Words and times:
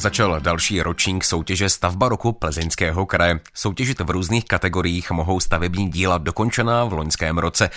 Začal 0.00 0.40
další 0.40 0.82
ročník 0.82 1.24
soutěže 1.24 1.68
Stavba 1.68 2.08
roku 2.08 2.32
Plzeňského 2.32 3.06
kraje. 3.06 3.40
Soutěžit 3.54 4.00
v 4.00 4.10
různých 4.10 4.44
kategoriích 4.44 5.10
mohou 5.10 5.40
stavební 5.40 5.90
díla 5.90 6.18
dokončená 6.18 6.84
v 6.84 6.92
loňském 6.92 7.38
roce. 7.38 7.70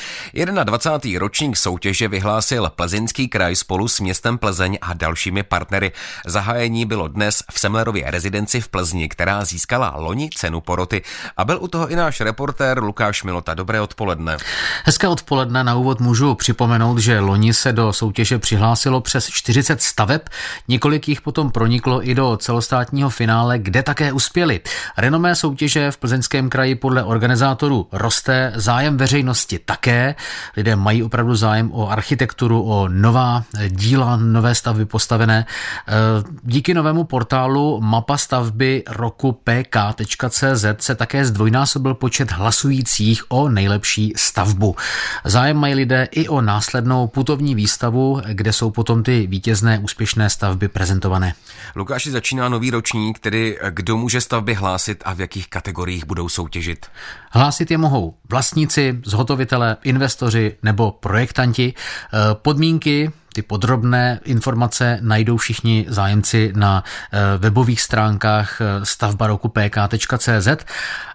21. 0.64 1.20
ročník 1.20 1.58
soutěže 1.58 2.08
vyhlásil 2.08 2.72
Plzeňský 2.76 3.28
kraj 3.28 3.56
spolu 3.56 3.88
s 3.88 4.00
městem 4.00 4.38
Plzeň 4.38 4.78
a 4.82 4.94
dalšími 4.94 5.44
partnery. 5.44 5.92
Zahájení 6.26 6.86
bylo 6.86 7.08
dnes 7.08 7.44
v 7.52 7.60
Semlerově 7.60 8.12
rezidenci 8.12 8.62
v 8.62 8.68
Plzni, 8.68 9.10
která 9.10 9.46
získala 9.46 9.94
loni 9.98 10.30
cenu 10.36 10.62
poroty. 10.62 11.02
A 11.38 11.46
byl 11.46 11.58
u 11.62 11.68
toho 11.68 11.88
i 11.88 11.96
náš 11.96 12.22
reportér 12.22 12.84
Lukáš 12.84 13.24
Milota. 13.24 13.54
Dobré 13.54 13.82
odpoledne. 13.82 14.38
Hezké 14.86 15.08
odpoledne. 15.08 15.64
Na 15.64 15.76
úvod 15.76 16.00
můžu 16.00 16.36
připomenout, 16.36 16.98
že 16.98 17.20
loni 17.20 17.54
se 17.54 17.74
do 17.74 17.94
soutěže 17.94 18.40
přihlásilo 18.40 19.02
přes 19.02 19.28
40 19.28 19.82
staveb, 19.82 20.22
několik 20.68 21.08
jich 21.08 21.22
potom 21.22 21.52
proniklo 21.52 22.09
i 22.10 22.16
do 22.16 22.38
celostátního 22.38 23.10
finále, 23.10 23.60
kde 23.60 23.84
také 23.84 24.12
uspěli. 24.12 24.62
Renomé 24.98 25.36
soutěže 25.36 25.92
v 25.92 25.98
Plzeňském 25.98 26.50
kraji 26.50 26.76
podle 26.76 27.04
organizátorů 27.04 27.88
roste, 27.92 28.54
zájem 28.56 28.98
veřejnosti 28.98 29.60
také. 29.60 30.16
Lidé 30.58 30.76
mají 30.76 31.04
opravdu 31.04 31.36
zájem 31.36 31.72
o 31.72 31.90
architekturu, 31.90 32.64
o 32.64 32.88
nová 32.88 33.44
díla, 33.68 34.16
nové 34.18 34.56
stavby 34.56 34.86
postavené. 34.86 35.46
E, 35.88 35.94
díky 36.44 36.74
novému 36.74 37.04
portálu 37.04 37.82
mapa 37.82 38.18
stavby 38.18 38.84
roku 38.90 39.32
pk.cz 39.32 40.66
se 40.80 40.96
také 40.96 41.26
zdvojnásobil 41.26 41.94
počet 41.94 42.32
hlasujících 42.32 43.24
o 43.30 43.50
nejlepší 43.50 44.14
stavbu. 44.16 44.76
Zájem 45.26 45.58
mají 45.58 45.74
lidé 45.74 46.08
i 46.12 46.28
o 46.28 46.42
následnou 46.42 47.08
putovní 47.08 47.56
výstavu, 47.56 48.22
kde 48.28 48.54
jsou 48.54 48.72
potom 48.72 49.04
ty 49.04 49.28
vítězné 49.28 49.80
úspěšné 49.80 50.30
stavby 50.30 50.68
prezentované. 50.68 51.34
Lukáši, 52.00 52.12
začíná 52.12 52.50
nový 52.50 52.72
ročník, 52.72 53.20
tedy 53.20 53.58
kdo 53.70 53.98
může 53.98 54.22
stavby 54.22 54.54
hlásit 54.54 55.04
a 55.06 55.14
v 55.14 55.22
jakých 55.22 55.48
kategoriích 55.48 56.06
budou 56.06 56.30
soutěžit? 56.30 56.86
Hlásit 57.32 57.72
je 57.72 57.78
mohou 57.78 58.16
vlastníci, 58.30 59.00
zhotovitelé, 59.06 59.78
investoři 59.84 60.58
nebo 60.64 60.92
projektanti. 60.92 61.74
E, 61.74 62.36
podmínky 62.36 63.12
ty 63.34 63.42
podrobné 63.42 64.20
informace 64.24 65.00
najdou 65.02 65.38
všichni 65.38 65.86
zájemci 65.90 66.54
na 66.56 66.84
e, 66.84 67.38
webových 67.38 67.82
stránkách 67.82 68.62
e, 68.62 68.86
stavbaroku.pk.cz. 68.86 70.48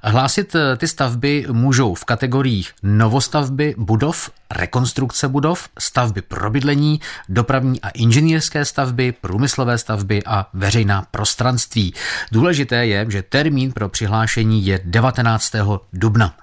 Hlásit 0.02 0.56
ty 0.76 0.88
stavby 0.88 1.46
můžou 1.52 1.94
v 1.94 2.04
kategoriích 2.04 2.72
novostavby 2.82 3.74
budov 3.78 4.30
rekonstrukce 4.54 5.28
budov, 5.28 5.68
stavby 5.78 6.22
pro 6.22 6.50
bydlení, 6.50 7.00
dopravní 7.28 7.80
a 7.80 7.88
inženýrské 7.88 8.64
stavby, 8.64 9.12
průmyslové 9.20 9.78
stavby 9.78 10.22
a 10.26 10.46
veřejná 10.52 11.06
prostranství. 11.10 11.94
Důležité 12.32 12.86
je, 12.86 13.06
že 13.08 13.22
termín 13.22 13.72
pro 13.72 13.88
přihlášení 13.88 14.66
je 14.66 14.80
19. 14.84 15.52
dubna. 15.92 16.34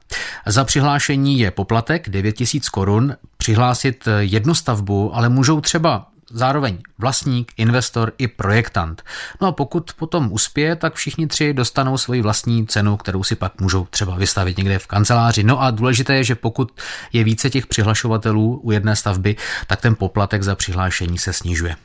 Za 0.46 0.64
přihlášení 0.64 1.40
je 1.40 1.52
poplatek 1.52 2.10
9000 2.10 2.70
korun. 2.70 3.16
Přihlásit 3.42 4.08
jednu 4.20 4.56
stavbu, 4.56 5.16
ale 5.16 5.30
můžou 5.30 5.62
třeba 5.62 6.08
zároveň 6.30 6.78
vlastník, 6.98 7.52
investor 7.58 8.12
i 8.18 8.28
projektant. 8.28 9.04
No 9.42 9.48
a 9.48 9.52
pokud 9.52 9.94
potom 9.94 10.32
uspěje, 10.32 10.76
tak 10.76 10.96
všichni 10.96 11.28
tři 11.28 11.54
dostanou 11.54 11.98
svoji 11.98 12.22
vlastní 12.22 12.68
cenu, 12.68 12.98
kterou 12.98 13.24
si 13.24 13.36
pak 13.36 13.62
můžou 13.62 13.86
třeba 13.90 14.16
vystavit 14.16 14.58
někde 14.58 14.80
v 14.80 14.88
kanceláři. 14.88 15.44
No 15.44 15.62
a 15.62 15.72
důležité 15.72 16.16
je, 16.16 16.24
že 16.24 16.36
pokud 16.36 16.72
je 17.14 17.24
více 17.24 17.50
těch 17.50 17.68
přihlašovatelů 17.68 18.62
u 18.64 18.72
jedné 18.72 18.96
stavby, 18.96 19.36
tak 19.68 19.82
ten 19.82 19.96
poplatek 19.96 20.44
za 20.44 20.56
přihlášení 20.56 21.18
se 21.18 21.34
snižuje. 21.34 21.76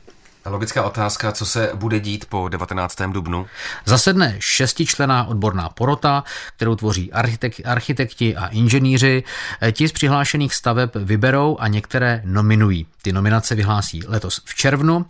Logická 0.49 0.83
otázka, 0.83 1.31
co 1.31 1.45
se 1.45 1.71
bude 1.75 1.99
dít 1.99 2.25
po 2.25 2.47
19. 2.47 3.01
dubnu? 3.11 3.45
Zasedne 3.85 4.35
šestičlená 4.39 5.23
odborná 5.23 5.69
porota, 5.69 6.23
kterou 6.55 6.75
tvoří 6.75 7.13
architek, 7.13 7.53
architekti 7.65 8.35
a 8.35 8.47
inženýři. 8.47 9.23
Ti 9.71 9.87
z 9.87 9.91
přihlášených 9.91 10.55
staveb 10.55 10.89
vyberou 10.95 11.57
a 11.59 11.67
některé 11.67 12.21
nominují. 12.25 12.87
Ty 13.01 13.11
nominace 13.11 13.55
vyhlásí 13.55 14.03
letos 14.07 14.41
v 14.45 14.55
červnu. 14.55 15.05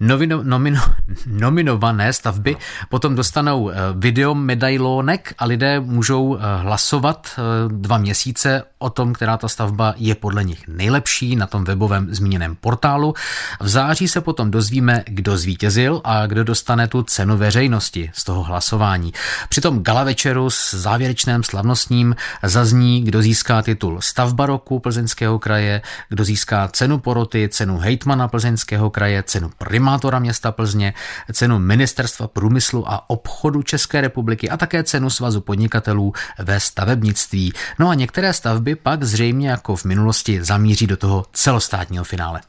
Novino, 0.00 0.42
nomino, 0.42 0.80
nominované 1.26 2.12
stavby 2.12 2.56
potom 2.88 3.14
dostanou 3.14 3.70
eh, 3.70 3.74
video 3.94 4.34
medailonek 4.34 5.34
a 5.38 5.44
lidé 5.44 5.80
můžou 5.80 6.36
eh, 6.36 6.40
hlasovat 6.62 7.28
eh, 7.38 7.42
dva 7.68 7.98
měsíce 7.98 8.62
o 8.82 8.90
tom, 8.90 9.12
která 9.12 9.36
ta 9.36 9.48
stavba 9.48 9.94
je 9.96 10.14
podle 10.14 10.44
nich 10.44 10.68
nejlepší 10.68 11.36
na 11.36 11.46
tom 11.46 11.64
webovém 11.64 12.14
zmíněném 12.14 12.56
portálu. 12.56 13.14
V 13.60 13.68
září 13.68 14.08
se 14.08 14.20
potom 14.20 14.50
dozvíme, 14.50 15.04
kdo 15.06 15.36
zvítězil 15.36 16.00
a 16.04 16.26
kdo 16.26 16.44
dostane 16.44 16.88
tu 16.88 17.02
cenu 17.02 17.36
veřejnosti 17.36 18.10
z 18.14 18.24
toho 18.24 18.42
hlasování. 18.42 19.12
Při 19.48 19.60
tom 19.60 19.82
gala 19.82 20.04
večeru 20.04 20.50
s 20.50 20.74
závěrečným 20.74 21.42
slavnostním 21.42 22.16
zazní, 22.42 23.04
kdo 23.04 23.22
získá 23.22 23.62
titul 23.62 24.00
stavba 24.00 24.46
roku 24.46 24.78
Plzeňského 24.78 25.38
kraje, 25.38 25.82
kdo 26.08 26.24
získá 26.24 26.68
cenu 26.68 26.98
poroty 26.98 27.48
cenu 27.48 27.78
hejtmana 27.78 28.28
Plzeňského 28.28 28.90
kraje, 28.90 29.22
cenu 29.22 29.50
primátora 29.58 30.18
města 30.18 30.52
Plzně, 30.52 30.94
cenu 31.32 31.58
Ministerstva 31.58 32.28
průmyslu 32.28 32.90
a 32.90 33.10
obchodu 33.10 33.62
České 33.62 34.00
republiky 34.00 34.50
a 34.50 34.56
také 34.56 34.82
cenu 34.82 35.10
Svazu 35.10 35.40
podnikatelů 35.40 36.12
ve 36.38 36.60
stavebnictví. 36.60 37.52
No 37.78 37.88
a 37.88 37.94
některé 37.94 38.32
stavby 38.32 38.69
pak 38.76 39.04
zřejmě 39.04 39.50
jako 39.50 39.76
v 39.76 39.84
minulosti 39.84 40.44
zamíří 40.44 40.86
do 40.86 40.96
toho 40.96 41.26
celostátního 41.32 42.04
finále. 42.04 42.40